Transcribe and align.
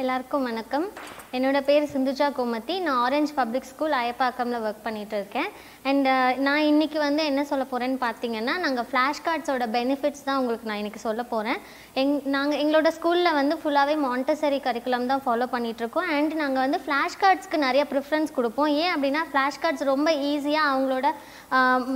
எல்லாருக்கும் 0.00 0.42
வணக்கம். 0.42 0.86
என்னோட 1.36 1.58
பேர் 1.68 1.84
சிந்துஜா 1.92 2.26
கோமதி. 2.36 2.74
நான் 2.84 2.98
ஆரஞ்ச் 3.04 3.32
பப்ளிக் 3.38 3.68
ஸ்கூல் 3.70 3.94
அயப்பாக்கம்ல 4.00 4.58
ஒர்க் 4.66 4.84
பண்ணிட்டு 4.84 5.16
இருக்கேன் 5.20 5.48
அண்ட் 5.90 6.06
uh, 6.12 6.30
நான் 6.46 6.66
இன்னைக்கு 6.70 6.98
வந்து 7.04 7.22
என்ன 7.30 7.42
சொல்ல 7.50 7.64
போகிறேன்னு 7.70 7.98
பார்த்தீங்கன்னா 8.04 8.54
நாங்கள் 8.64 8.86
ஃப்ளாஷ் 8.90 9.20
கார்ட்ஸோட 9.26 9.64
பெனிஃபிட்ஸ் 9.76 10.24
தான் 10.28 10.38
உங்களுக்கு 10.40 10.68
நான் 10.70 10.80
இன்னைக்கு 10.82 11.00
சொல்ல 11.06 11.22
போகிறேன் 11.32 11.58
எங் 12.02 12.14
நாங்கள் 12.36 12.60
எங்களோட 12.62 12.90
ஸ்கூலில் 12.96 13.36
வந்து 13.38 13.56
ஃபுல்லாகவே 13.60 13.96
மாண்டசரி 14.06 14.58
கரிக்குலம் 14.66 15.08
தான் 15.12 15.22
ஃபாலோ 15.26 15.48
பண்ணிகிட்ருக்கோம் 15.54 16.08
அண்ட் 16.16 16.34
நாங்கள் 16.42 16.64
வந்து 16.64 16.80
ஃப்ளாஷ் 16.84 17.18
கார்ட்ஸ்க்கு 17.22 17.60
நிறைய 17.66 17.84
ப்ரிஃபரன்ஸ் 17.92 18.32
கொடுப்போம். 18.38 18.70
ஏன் 18.84 18.92
அப்படின்னா 18.94 19.24
ஃப்ளாஷ் 19.30 19.60
கார்ட்ஸ் 19.64 19.86
ரொம்ப 19.92 20.08
ஈஸியாக 20.30 20.70
அவங்களோட 20.72 21.06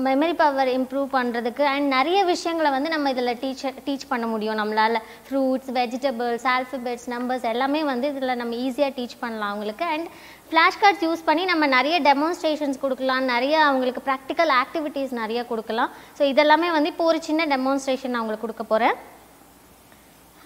மெமரி 0.09 0.37
பவர் 0.43 0.73
இம்ப்ரூவ் 0.79 1.09
பண்ணுறதுக்கு 1.17 1.67
அண்ட் 1.73 1.89
நிறைய 1.97 2.21
விஷயங்களை 2.33 2.73
வந்து 2.77 2.95
நம்ம 2.95 3.15
இதில் 3.17 3.35
டீச் 3.45 3.67
டீச் 3.89 4.07
பண்ண 4.13 4.27
முடியும். 4.35 4.61
நம்மளால் 4.63 5.01
ஃப்ரூட்ஸ் 5.27 5.73
வெஜிடபிள்ஸ் 5.81 6.47
ஆல்ஃபபெட்ஸ் 6.57 7.09
நம்பர்ஸ் 7.15 7.49
எல்லாமே 7.55 7.83
வந்து 7.93 8.09
இதில் 8.15 8.39
நம்ம 8.43 8.55
ஈஸியாக 8.67 8.93
டீச் 8.99 9.19
பண்ணலாம் 9.31 9.55
அவங்களுக்கு. 9.55 9.87
அண்ட் 9.95 10.09
ஃப்ளாஷ் 10.51 10.81
கார்ட்ஸ் 10.83 11.07
யூஸ் 11.07 11.27
பண்ணி 11.31 11.43
நம்ம 11.53 11.65
நிறைய 11.77 11.97
டெமான்ஸ்ட்ரேஷன்ஸ் 12.11 12.83
கொடுக்கலாம். 12.85 13.25
நிறைய 13.33 13.57
அவங்களுக்கு 13.69 14.03
ப்ராக்டிக்கல் 14.11 14.53
ஆக்டிவிட்டீஸ் 14.63 15.13
நிறைய 15.23 15.41
கொடுக்கலாம். 15.53 15.91
ஸோ 16.19 16.23
இதெல்லாமே 16.33 16.71
வந்து 16.77 16.93
இப்போ 16.95 17.07
ஒரு 17.13 17.21
சின்ன 17.31 17.47
டெமான்ஸ்ட்ரேஷன் 17.55 18.15
நான் 18.15 18.25
உங்களுக்கு 18.25 18.47
கொடுக்க 18.47 18.67
போகிறேன் 18.75 18.97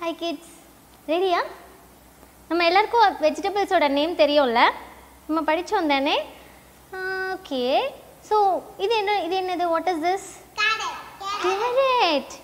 ஹாய் 0.00 0.18
கிட்ஸ் 0.22 0.54
ரெடியா 1.12 1.40
நம்ம 2.48 2.64
எல்லாருக்கும் 2.70 3.14
வெஜிடபிள்ஸோட 3.24 3.86
நேம் 3.98 4.20
தெரியும்ல? 4.22 4.62
நம்ம 5.28 5.40
படித்தோம் 5.50 5.92
தானே? 5.92 6.16
ஓகே 7.34 7.62
ஸோ 8.28 8.36
இது 8.84 8.92
என்ன 9.02 9.12
இது 9.26 9.34
என்னது? 9.42 9.64
What 9.74 9.88
is 9.92 10.02
this 10.08 10.28
carrot 11.44 12.34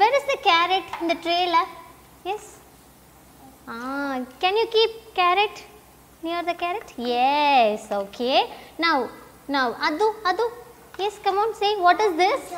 where 0.00 0.16
is 0.18 0.28
the 0.32 0.36
carrot 0.48 0.90
இந்த 1.02 1.14
ட்ரேல 1.24 1.58
yes 2.32 2.50
ah 3.74 3.76
can 4.42 4.60
you 4.60 4.66
keep 4.76 4.96
carrot 5.18 5.60
near 6.24 6.48
the 6.50 6.54
carrot 6.62 6.90
yes 7.18 7.86
okay 8.00 8.30
now 8.84 9.02
now 9.56 9.72
அது 9.88 10.06
அது 10.30 10.44
yes 11.06 11.20
come 11.26 11.38
on 11.44 11.54
say 11.62 11.70
what 11.86 12.02
is 12.06 12.18
this 12.24 12.48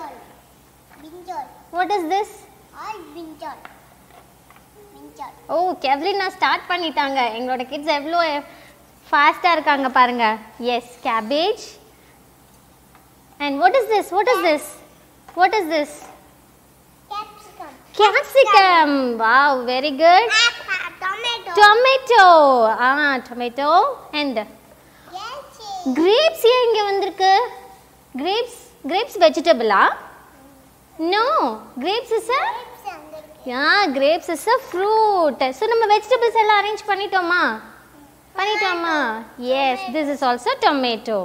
Binjol. 1.05 1.45
What 1.77 1.93
is 1.99 2.09
this 2.15 2.35
All 2.85 2.99
binjol. 3.17 3.57
Binjol. 4.95 5.33
ஓ 5.55 5.57
கெவ்லின் 5.85 6.21
நான் 6.23 6.35
start 6.39 6.69
பண்ணிட்டாங்க. 6.71 7.19
எங்களோட 7.39 7.65
kids 7.73 7.95
எவ்வளோ 7.99 8.21
ஃபாஸ்ட்டாக 9.07 9.57
இருக்காங்க 9.57 9.89
பாருங்க. 9.99 10.27
Yes 10.75 10.93
cabbage 11.09 11.65
and 13.41 13.57
what 13.63 13.79
is 13.81 13.91
this 13.95 14.11
what 14.17 14.33
is 14.35 14.45
this 14.49 14.71
what 15.41 15.57
is 15.61 15.71
this 15.77 15.97
Capsicum. 17.11 17.73
Capsicum 17.99 18.95
wow 19.23 19.59
very 19.71 19.91
good 20.03 20.31
Apple. 20.43 20.43
Tomato. 20.43 20.52
Tomato 21.59 22.25
ah 22.81 22.89
tomato 23.29 23.71
and 24.21 24.41
Yes. 25.17 25.41
Grapes 25.97 26.45
ஏன் 26.51 26.63
இங்கே 26.67 26.83
வந்திருக்கு? 26.89 27.33
Grapes 28.15 28.59
grapes 28.85 29.19
வெஜிடபிளா 29.23 29.83
no 30.97 31.25
grapes 31.83 32.15
is 32.19 32.31
a 32.37 32.43
yeah 33.51 33.67
grapes 33.97 34.31
is 34.35 34.49
a 34.49 34.59
fruit 34.67 35.45
so 35.59 35.67
நம்ம 35.73 35.87
vegetables 35.95 36.41
எல்லாம் 36.43 36.61
arrange 36.63 36.83
பண்ணிட்டோமா? 36.91 37.43
பண்ணிட்டோமா? 38.35 38.97
Yes 39.63 39.87
this 39.95 40.11
is 40.15 40.25
also 40.29 40.53
tomato 40.67 41.21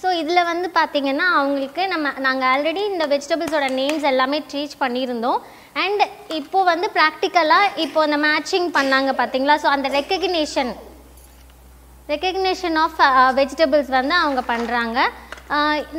so 0.00 0.08
இதில் 0.20 0.48
வந்து 0.50 0.68
பார்த்தீங்கன்னா 0.78 1.26
அவங்களுக்கு 1.36 1.82
நம்ம 1.92 2.12
நாங்கள் 2.26 2.48
ஆல்ரெடி 2.50 2.82
இந்த 2.92 3.04
வெஜிடபிள்ஸோட 3.12 3.68
நேம்ஸ் 3.78 4.06
எல்லாமே 4.12 4.38
டீச் 4.52 4.76
பண்ணியிருந்தோம். 4.82 5.40
அண்ட் 5.84 6.02
இப்போ 6.40 6.60
வந்து 6.72 6.88
ப்ராக்டிக்கலாக 6.98 7.72
இப்போ 7.84 8.00
அந்த 8.06 8.18
மேட்சிங் 8.26 8.68
பண்ணாங்க 8.76 9.12
பார்த்தீங்களா 9.20 9.56
ஸோ 9.64 9.70
அந்த 9.76 9.88
ரெக்கக்னேஷன் 9.98 10.72
ரெக்கக்னேஷன் 12.12 12.76
ஆஃப் 12.82 13.00
வெஜிடபிள்ஸ் 13.38 13.90
வந்து 13.98 14.14
அவங்க 14.24 14.42
பண்ணுறாங்க 14.52 14.98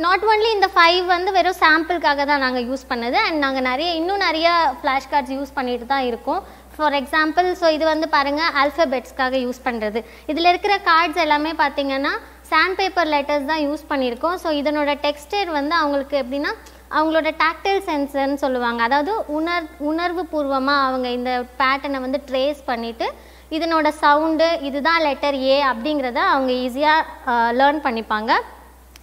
நாட் 0.02 0.24
uh, 0.24 0.30
ஒன்லி 0.32 0.48
இந்த 0.56 0.68
ஃபைவ் 0.74 0.98
வந்து 1.12 1.30
வெறும் 1.36 1.60
சாம்பிளுக்காக 1.62 2.24
தான் 2.30 2.42
நாங்கள் 2.44 2.66
யூஸ் 2.68 2.84
பண்ணது 2.90 3.16
அண்ட் 3.22 3.40
நாங்கள் 3.44 3.66
நிறைய 3.68 3.88
இன்னும் 4.00 4.22
நிறைய 4.24 4.48
ஃப்ளாஷ் 4.80 5.08
கார்ட்ஸ் 5.12 5.34
யூஸ் 5.36 5.56
பண்ணிட்டு 5.56 5.86
தான் 5.92 6.06
இருக்கோம். 6.10 6.42
ஃபார் 6.74 6.96
எக்ஸாம்பிள் 6.98 7.46
ஸோ 7.60 7.68
இது 7.76 7.84
வந்து 7.90 8.06
பாருங்கள் 8.14 8.52
ஆல்ஃபபெட்ஸ்க்காக 8.62 9.40
யூஸ் 9.44 9.60
பண்ணுறது 9.64 10.00
இதில் 10.32 10.50
இருக்கிற 10.52 10.74
கார்ட்ஸ் 10.90 11.22
எல்லாமே 11.24 11.52
பார்த்தீங்கன்னா 11.62 12.12
சாண்ட் 12.50 12.76
பேப்பர் 12.80 13.10
லெட்டர்ஸ் 13.14 13.48
தான் 13.52 13.64
யூஸ் 13.68 13.88
பண்ணியிருக்கோம். 13.90 14.36
ஸோ 14.42 14.48
இதனோட 14.60 14.90
டெக்ஸ்டர் 15.06 15.50
வந்து 15.58 15.74
அவங்களுக்கு 15.80 16.16
எப்படின்னா 16.22 16.52
அவங்களோட 16.98 17.28
டாக்டைல் 17.42 17.82
சென்சர்னு 17.88 18.38
சொல்லுவாங்க. 18.44 18.80
அதாவது 18.88 19.12
உணர் 19.38 19.66
உணர்வு 19.90 20.22
பூர்வமாக 20.32 20.86
அவங்க 20.86 21.08
இந்த 21.18 21.32
பேட்டர்னை 21.60 22.00
வந்து 22.06 22.20
ட்ரேஸ் 22.30 22.62
பண்ணிவிட்டு 22.70 23.08
இதனோட 23.56 23.88
சவுண்டு 24.02 24.48
இதுதான் 24.68 25.04
லெட்டர் 25.06 25.36
ஏ 25.52 25.56
அப்படிங்கிறத 25.70 26.20
அவங்க 26.32 26.50
ஈஸியாக 26.64 27.36
லேர்ன் 27.60 27.80
பண்ணிப்பாங்க. 27.86 28.32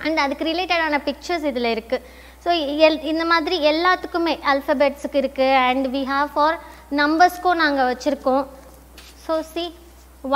அண்ட் 0.06 0.20
அதுக்கு 0.24 0.48
ரிலேட்டடான 0.52 1.00
பிக்சர்ஸ் 1.08 1.46
இதில் 1.52 1.74
இருக்குது 1.76 2.04
ஸோ 2.44 2.52
எல் 2.88 3.00
இந்த 3.12 3.24
மாதிரி 3.32 3.56
எல்லாத்துக்குமே 3.72 4.34
அல்ஃபபெட்ஸுக்கு 4.52 5.18
இருக்குது 5.24 5.58
அண்ட் 5.68 5.88
வி 5.96 6.02
ஹாவ் 6.14 6.30
ஃபார் 6.36 6.58
நம்பர்ஸ்க்கும் 7.02 7.62
நாங்கள் 7.64 7.90
வச்சுருக்கோம். 7.92 8.44
ஸோ 9.26 9.36
சி 9.54 9.66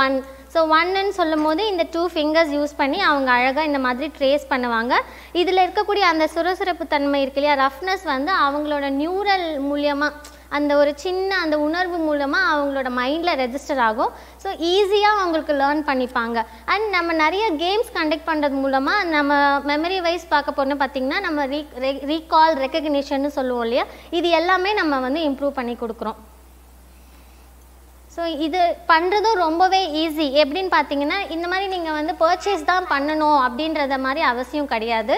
ஒன் 0.03 0.15
ஸோ 0.53 0.59
ஒன்னுன்னு 0.77 1.13
சொல்லும் 1.19 1.45
போது 1.47 1.61
இந்த 1.71 1.83
டூ 1.93 2.01
ஃபிங்கர்ஸ் 2.13 2.51
யூஸ் 2.57 2.73
பண்ணி 2.81 2.99
அவங்க 3.09 3.29
அழகாக 3.37 3.69
இந்த 3.69 3.79
மாதிரி 3.85 4.07
ட்ரேஸ் 4.17 4.45
பண்ணுவாங்க. 4.53 4.93
இதில் 5.41 5.63
இருக்கக்கூடிய 5.65 6.05
அந்த 6.11 6.25
சுரசுரப்பு 6.35 6.85
தன்மை 6.93 7.19
இருக்கு 7.23 7.41
இல்லையா? 7.41 7.55
ரஃப்னஸ் 7.65 8.05
வந்து 8.13 8.31
அவங்களோட 8.45 8.85
நியூரல் 9.01 9.47
மூலியமாக 9.69 10.39
அந்த 10.57 10.71
ஒரு 10.79 10.91
சின்ன 11.03 11.29
அந்த 11.43 11.55
உணர்வு 11.65 11.97
மூலமாக 12.07 12.49
அவங்களோட 12.53 12.89
மைண்டில் 12.97 13.39
ரெஜிஸ்டர் 13.41 13.81
ஆகும். 13.85 14.11
ஸோ 14.43 14.49
ஈஸியாக 14.71 15.19
அவங்களுக்கு 15.21 15.53
லேர்ன் 15.61 15.83
பண்ணிப்பாங்க. 15.89 16.43
அண்ட் 16.73 16.87
நம்ம 16.95 17.13
நிறைய 17.21 17.45
கேம்ஸ் 17.63 17.93
கண்டக்ட் 17.97 18.27
பண்ணுறது 18.31 18.57
மூலமாக 18.63 19.07
நம்ம 19.15 19.37
மெமரி 19.71 19.99
வைஸ் 20.07 20.27
பார்க்க 20.33 20.57
போனோம் 20.57 20.81
பார்த்திங்கன்னா 20.83 21.19
நம்ம 21.27 21.45
ரீ 21.53 21.61
ரீகால் 22.11 22.57
ரெக்கக்னிஷன்னு 22.65 23.31
சொல்லுவோம் 23.37 23.65
இல்லையா? 23.67 23.85
இது 24.19 24.29
எல்லாமே 24.41 24.73
நம்ம 24.81 24.99
வந்து 25.07 25.21
இம்ப்ரூவ் 25.29 25.57
பண்ணி 25.61 25.75
கொடுக்குறோம். 25.85 26.19
ஸோ 28.15 28.21
இது 28.45 28.61
பண்ணுறதும் 28.89 29.37
ரொம்பவே 29.43 29.79
ஈஸி 29.99 30.25
எப்படின்னு 30.41 30.71
பார்த்தீங்கன்னா 30.73 31.17
இந்த 31.35 31.45
மாதிரி 31.51 31.67
நீங்கள் 31.73 31.95
வந்து 31.97 32.13
பர்ச்சேஸ் 32.23 32.65
தான் 32.71 32.87
பண்ணணும் 32.89 33.37
அப்படின்றத 33.45 33.97
மாதிரி 34.05 34.21
அவசியம் 34.29 34.69
கிடையாது. 34.73 35.15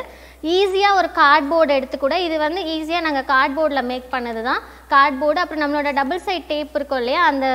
ஈஸியாக 0.57 0.97
ஒரு 0.99 1.09
கார்ட்போர்டு 1.19 1.71
எடுத்து 1.77 1.97
கூட 2.03 2.15
இது 2.25 2.35
வந்து 2.43 2.61
ஈஸியாக 2.75 3.05
நாங்கள் 3.07 3.27
கார்ட்போர்டில் 3.31 3.87
மேக் 3.89 4.07
பண்ணது 4.13 4.43
தான் 4.49 4.61
கார்ட்போர்டு 4.93 5.41
அப்புறம் 5.43 5.63
நம்மளோட 5.63 5.91
டபுள் 5.99 6.23
சைட் 6.27 6.47
டேப் 6.51 6.77
இருக்கும் 6.79 7.01
இல்லையா? 7.03 7.23
அந்த 7.31 7.47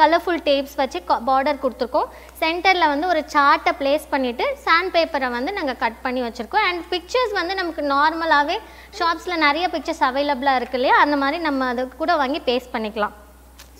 கலர்ஃபுல் 0.00 0.42
டேப்ஸ் 0.48 0.76
வச்சு 0.82 0.98
பார்டர் 1.28 1.62
கொடுத்துருக்கோம். 1.66 2.08
சென்டரில் 2.42 2.90
வந்து 2.94 3.12
ஒரு 3.12 3.22
சார்ட்டை 3.36 3.74
ப்ளேஸ் 3.82 4.10
பண்ணிவிட்டு 4.16 4.48
சாண்ட் 4.66 4.94
பேப்பரை 4.96 5.30
வந்து 5.38 5.58
நாங்கள் 5.60 5.80
கட் 5.84 6.02
பண்ணி 6.08 6.22
வச்சுருக்கோம். 6.28 6.66
அண்ட் 6.70 6.82
பிக்சர்ஸ் 6.94 7.38
வந்து 7.42 7.60
நமக்கு 7.62 7.84
நார்மலாகவே 7.94 8.58
ஷாப்ஸில் 9.00 9.42
நிறைய 9.46 9.66
பிக்சர்ஸ் 9.76 10.04
அவைலபிளாக 10.10 10.60
இருக்கு 10.62 10.78
இல்லையா? 10.82 10.98
அந்த 11.06 11.18
மாதிரி 11.24 11.40
நம்ம 11.50 11.72
அதை 11.74 11.90
கூட 12.02 12.14
வாங்கி 12.24 12.42
பேஸ்ட் 12.50 12.74
பண்ணிக்கலாம். 12.76 13.16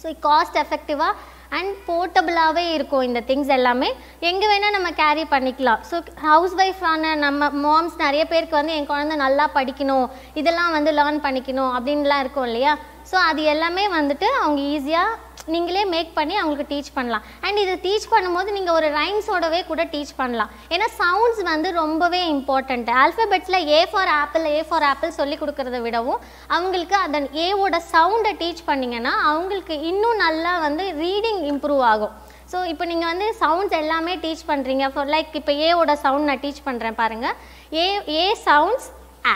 ஸோ 0.02 0.08
காஸ்ட் 0.28 0.58
எஃபெக்டிவாக 0.64 1.14
அண்ட் 1.56 1.70
போர்ட்டபுளாகவே 1.88 2.64
இருக்கும் 2.76 3.04
இந்த 3.08 3.20
திங்ஸ் 3.28 3.52
எல்லாமே. 3.56 3.88
எங்கே 4.30 4.46
வேணால் 4.50 4.74
நம்ம 4.76 4.90
கேரி 4.98 5.24
பண்ணிக்கலாம். 5.34 5.80
ஸோ 5.90 5.96
ஹவுஸ் 6.26 6.56
ஒய்ஃபான 6.64 7.12
நம்ம 7.26 7.48
மாம்ஸ் 7.64 7.96
நிறைய 8.04 8.24
பேருக்கு 8.32 8.58
வந்து 8.58 8.74
என் 8.78 8.90
குழந்தை 8.90 9.16
நல்லா 9.24 9.46
படிக்கணும். 9.58 10.06
இதெல்லாம் 10.40 10.74
வந்து 10.76 10.92
லேர்ன் 10.98 11.24
பண்ணிக்கணும். 11.26 11.72
அப்படின்லாம் 11.76 12.22
இருக்கும் 12.24 12.48
இல்லையா? 12.50 12.74
ஸோ 13.10 13.16
அது 13.30 13.42
எல்லாமே 13.54 13.86
வந்துட்டு 13.98 14.28
அவங்க 14.42 14.60
ஈஸியாக 14.74 15.16
நீங்களே 15.54 15.82
மேக் 15.94 16.12
பண்ணி 16.18 16.34
அவங்களுக்கு 16.40 16.70
டீச் 16.72 16.90
பண்ணலாம். 16.96 17.24
அண்ட் 17.44 17.60
இதை 17.64 17.74
டீச் 17.86 18.06
பண்ணும்போது 18.14 18.50
நீங்கள் 18.58 18.76
ஒரு 18.78 18.90
ரைம்ஸோடவே 19.00 19.60
கூட 19.70 19.84
டீச் 19.94 20.14
பண்ணலாம். 20.20 20.52
ஏன்னா 20.74 20.88
சவுண்ட்ஸ் 21.00 21.42
வந்து 21.52 21.70
ரொம்பவே 21.82 22.22
important 22.34 22.90
ஆல்ஃபபெட்ஸில் 23.02 23.60
A 23.76 23.80
for 23.92 24.12
apple 24.22 24.46
A 24.56 24.62
for 24.70 24.88
apple 24.92 25.16
சொல்லி 25.20 25.38
கொடுக்கறத 25.42 25.80
விடவும் 25.88 26.22
அவங்களுக்கு 26.56 26.96
அதன் 27.06 27.28
ஏவோட 27.46 27.76
சவுண்டை 27.94 28.32
டீச் 28.42 28.64
பண்ணிங்கன்னா 28.70 29.14
அவங்களுக்கு 29.28 29.76
இன்னும் 29.90 30.22
நல்லா 30.24 30.54
வந்து 30.66 30.86
ரீடிங் 31.04 31.42
இம்ப்ரூவ் 31.52 31.84
ஆகும். 31.92 32.14
ஸோ 32.52 32.58
இப்போ 32.72 32.84
நீங்கள் 32.90 33.10
வந்து 33.12 33.26
சவுண்ட்ஸ் 33.40 33.78
எல்லாமே 33.82 34.12
டீச் 34.22 34.44
பண்ணுறீங்க 34.50 34.84
ஃபார் 34.92 35.10
லைக் 35.14 35.34
இப்போ 35.40 35.52
ஏவோட 35.68 35.94
சவுண்ட் 36.04 36.28
நான் 36.30 36.42
டீச் 36.44 36.66
பண்ணுறேன் 36.68 36.96
பாருங்கள் 37.00 37.34
ஏ 37.80 37.86
ஏ 38.20 38.26
சவுண்ட்ஸ் 38.46 38.86
ஆ 39.32 39.34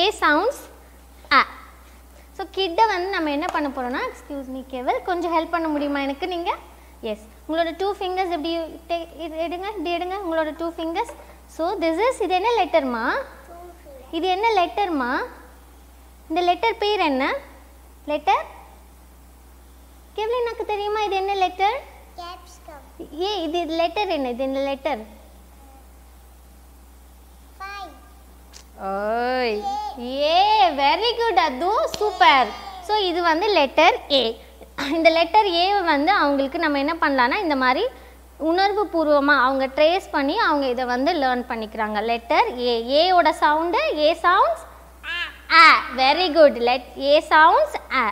ஏ 0.00 0.04
சவுண்ட்ஸ் 0.22 0.60
ஆ 1.38 1.40
கிட்டை 2.56 2.84
வந்து 2.92 3.08
நம்ம 3.14 3.30
என்ன 3.36 3.46
பண்ண 3.54 3.68
போகிறோம்னா 3.70 4.02
எக்ஸ்கியூஸ் 4.08 4.50
மீ 4.54 4.60
கேவல் 4.72 5.00
கொஞ்சம் 5.08 5.34
ஹெல்ப் 5.36 5.54
பண்ண 5.54 5.68
முடியுமா 5.74 6.00
எனக்கு 6.06 6.26
நீங்கள் 6.34 6.60
எஸ் 7.10 7.24
உங்களோட 7.46 7.70
டூ 7.80 7.88
ஃபிங்கர்ஸ் 7.98 8.34
எப்படி 8.36 8.52
இது 9.24 9.34
எடுங்க 9.46 9.66
இப்படி 9.74 9.90
எடுங்க 9.96 10.16
உங்களோட 10.24 10.52
two 10.60 10.68
fingers 10.76 11.12
so 11.56 11.64
this 11.82 12.02
is 12.06 12.20
இது 12.26 12.34
என்ன 12.40 12.52
லெட்டர்மா 12.60 13.04
இது 14.16 14.26
என்ன 14.36 14.46
லெட்டர்மா 14.60 15.10
இந்த 16.30 16.40
லெட்டர் 16.48 16.80
பேர் 16.82 17.02
என்ன? 17.10 17.24
லெட்டர் 18.10 18.44
கேவல் 20.16 20.40
எனக்கு 20.42 20.64
தெரியுமா 20.70 21.00
இது 21.06 21.16
என்ன 21.20 21.32
லெட்டர். 21.42 21.76
ஏ 23.22 23.30
இது 23.46 23.58
லெட்டர் 23.80 24.12
என்ன? 24.16 24.30
இது 24.34 24.42
என்ன 24.46 24.60
லெட்டர். 24.68 25.02
ஓய். 28.88 29.56
ஏ 30.30 30.45
வெரி 31.46 31.54
அது 31.54 31.72
சூப்பர் 31.98 32.48
ஸோ 32.86 32.94
இது 33.08 33.20
வந்து 33.28 33.46
லெட்டர் 33.56 33.96
ஏ 34.10 34.22
இந்த 34.94 35.08
லெட்டர் 35.16 35.48
ஏ 35.58 35.66
வந்து 35.90 36.10
அவங்களுக்கு 36.12 36.58
நம்ம 36.58 36.78
என்ன 36.84 36.94
பண்ணலான்னா 37.02 37.36
இந்த 37.42 37.56
மாதிரி 37.56 37.82
உணர்வு 38.50 38.82
பூர்வமாக 38.92 39.44
அவங்க 39.44 39.66
ட்ரேஸ் 39.76 40.06
பண்ணி 40.14 40.34
அவங்க 40.46 40.64
இதை 40.72 40.84
வந்து 40.92 41.10
லேர்ன் 41.22 41.44
பண்ணிக்கிறாங்க. 41.50 41.98
Letter 42.10 42.48
A 42.64 42.74
ஏயோட 43.00 43.28
sound 43.42 43.80
A 44.06 44.08
sounds 44.24 44.64
ah 45.60 45.62
very 46.00 46.26
good 46.38 46.58
let 46.68 46.88
A 47.10 47.14
sounds 47.30 47.76
ah 48.00 48.04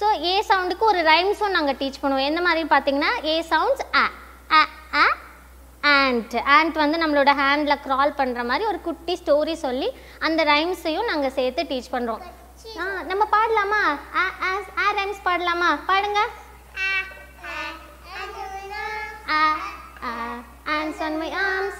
so 0.00 0.08
A 0.30 0.34
சவுண்டுக்கு 0.50 0.86
ஒரு 0.92 1.02
ரைம்ஸும் 1.12 1.56
நாங்கள் 1.58 1.78
டீச் 1.82 2.02
பண்ணுவோம். 2.02 2.26
எந்த 2.30 2.40
மாதிரி 2.48 2.64
பார்த்தீங்கன்னா 2.74 3.12
A 3.32 3.36
sounds 3.52 3.86
ah 4.02 4.06
ah 4.58 4.62
ah 5.02 5.06
ant 5.98 6.36
ant 6.56 6.82
வந்து 6.84 6.98
நம்மளோட 7.04 7.32
ஹேண்டில் 7.42 7.82
க்ரால் 7.86 8.18
பண்ணுற 8.22 8.42
மாதிரி 8.44 8.66
ஒரு 8.72 8.80
குட்டி 8.88 9.16
ஸ்டோரி 9.22 9.56
சொல்லி 9.66 9.90
அந்த 10.20 10.42
ரைம்ஸையும் 10.54 11.10
நாங்கள் 11.12 11.36
சேர்த்து 11.40 11.70
டீச் 11.72 11.94
பண்ணுறோம் 11.96 12.24
ஆ 12.82 12.84
நம்ம 13.10 13.24
பாடலாமா? 13.34 13.82
ஆ 14.20 14.24
ஆ 14.48 14.50
ஆ 14.82 14.86
ரைம்ஸ் 14.98 15.24
பாடலாமா? 15.28 15.70
பாடுங்க. 15.90 16.20
Ah 19.36 19.40
ah 20.08 20.12
ants 20.76 21.00
on 21.06 21.14
my 21.22 21.30
arms. 21.48 21.76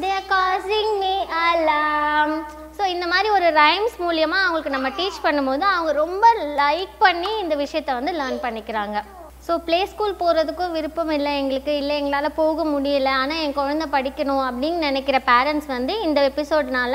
they 0.00 0.10
are 0.18 0.26
causing 0.34 0.90
me 1.02 1.14
alarm. 1.46 2.32
So 2.78 2.84
இந்த 2.94 3.06
மாதிரி 3.12 3.28
ஒரு 3.36 3.48
ரைம்ஸ் 3.62 3.94
மூலியமாக 4.04 4.44
அவங்களுக்கு 4.46 4.74
நம்ம 4.74 4.88
டீச் 4.98 5.24
பண்ணும்போது 5.26 5.64
அவங்க 5.74 5.92
ரொம்ப 6.02 6.26
லைக் 6.62 6.94
பண்ணி 7.04 7.30
இந்த 7.44 7.54
விஷயத்தை 7.62 7.92
வந்து 7.98 8.12
லேர்ன் 8.20 8.42
பண்ணிக்கிறாங்க. 8.46 8.96
ஸோ 9.46 9.54
ப்ளே 9.66 9.78
ஸ்கூல் 9.86 10.16
போகிறதுக்கும் 10.20 10.72
விருப்பம் 10.72 11.10
இல்லை 11.14 11.32
எங்களுக்கு 11.40 11.72
இல்லை 11.76 11.94
எங்களால் 11.98 12.36
போக 12.38 12.64
முடியல 12.70 13.10
ஆனால் 13.18 13.42
என் 13.42 13.54
குழந்தை 13.58 13.86
படிக்கணும் 13.92 14.42
அப்படின்னு 14.46 14.78
நினைக்கிற 14.86 15.18
பேரண்ட்ஸ் 15.28 15.68
வந்து 15.68 15.94
இந்த 16.02 16.20
எபிசோட்னால 16.30 16.94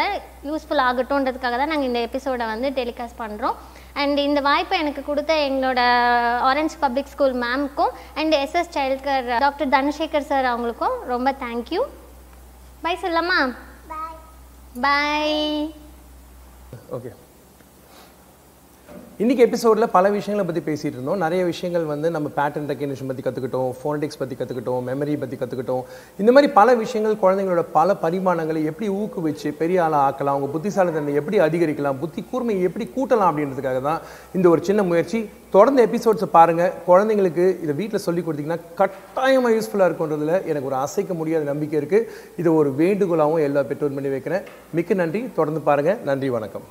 யூஸ்ஃபுல் 0.50 0.84
ஆகட்டும்ன்றதுக்காக 0.86 1.58
தான் 1.58 1.72
நாங்கள் 1.74 1.90
இந்த 1.90 2.02
எபிசோடை 2.08 2.48
வந்து 2.48 2.70
டெலிகாஸ்ட் 2.80 3.22
பண்ணுறோம் 3.22 3.56
அண்ட் 3.96 4.20
இந்த 4.20 4.42
வாய்ப்பை 4.42 4.78
எனக்கு 4.80 5.04
கொடுத்த 5.04 5.34
எங்களோட 5.48 5.80
orange 6.50 6.78
public 6.80 7.14
school 7.14 7.38
மேம்க்கும் 7.44 7.96
and 8.16 8.36
SS 8.42 8.76
child 8.76 9.04
care 9.08 9.32
doctor 9.40 9.74
Dhanasekar 9.78 10.30
sir 10.30 10.52
அவங்களுக்கும் 10.52 10.98
ரொம்ப 11.08 11.32
தேங்க்யூ 11.42 11.84
பை 12.84 12.96
சொல்லலாமா 13.02 13.40
Bye. 13.90 14.16
பை 14.82 15.28
ஓகே 16.96 17.12
இன்றைக்கி 19.22 19.44
எபிசோடில் 19.46 19.92
பல 19.96 20.06
விஷயங்களை 20.14 20.44
பற்றி 20.46 20.62
பேசிகிட்டு 20.68 20.98
இருந்தோம். 20.98 21.20
நிறைய 21.24 21.42
விஷயங்கள் 21.50 21.84
வந்து 21.92 22.08
நம்ம 22.16 22.28
பேட்டர்ன் 22.38 22.70
ரெக்கக்னிஷன் 22.72 23.10
பற்றி 23.10 23.24
கற்றுக்கிட்டோம் 23.26 23.68
ஃபோனடிக்ஸ் 23.80 24.20
பற்றி 24.22 24.36
கற்றுக்கிட்டோம் 24.40 24.82
மெமரி 24.90 25.16
பற்றி 25.24 25.38
கற்றுக்கிட்டோம் 25.42 25.84
இந்த 26.22 26.32
மாதிரி 26.36 26.48
பல 26.56 26.74
விஷயங்கள் 26.82 27.20
குழந்தைங்களோட 27.24 27.64
பல 27.76 27.96
பரிமாணங்களை 28.06 28.64
எப்படி 28.72 28.88
ஊக்குவிச்சு 29.02 29.52
பெரிய 29.62 29.84
ஆளாக 29.86 30.08
ஆக்கலாம் 30.08 30.36
அவங்க 30.36 30.50
புத்திசாலித்தன்மை 30.56 31.14
எப்படி 31.22 31.40
அதிகரிக்கலாம் 31.48 32.02
புத்தி 32.04 32.24
கூர்மையை 32.32 32.66
எப்படி 32.70 32.88
கூட்டலாம் 32.98 33.30
அப்படின்றதுக்காக 33.32 33.82
தான் 33.90 34.02
இந்த 34.40 34.50
ஒரு 34.54 34.64
சின்ன 34.70 34.88
முயற்சி. 34.92 35.22
தொடர்ந்து 35.58 35.86
எபிசோட்ஸை 35.90 36.32
பாருங்கள் 36.40 36.74
குழந்தைங்களுக்கு 36.90 37.48
இதை 37.64 37.76
வீட்டில் 37.84 38.06
சொல்லி 38.08 38.24
கொடுத்தீங்கன்னா 38.26 38.62
கட்டாயமாக 38.82 39.56
யூஸ்ஃபுல்லாக 39.58 39.90
இருக்குன்றதுல 39.92 40.44
எனக்கு 40.52 40.70
ஒரு 40.74 40.80
அசைக்க 40.84 41.14
முடியாத 41.22 41.52
நம்பிக்கை 41.54 41.78
இருக்குது 41.82 42.08
இதை 42.42 42.52
ஒரு 42.62 42.72
வேண்டுகோளாகவும் 42.84 43.48
எல்லா 43.50 43.70
பெற்றோர் 43.72 43.98
பண்ணி 44.00 44.18
வைக்கிறேன். 44.18 44.46
மிக்க 44.80 45.04
நன்றி. 45.04 45.24
தொடர்ந்து 45.40 45.64
பாருங்கள் 45.72 46.00
நன்றி 46.12 46.30
வணக்கம். 46.38 46.68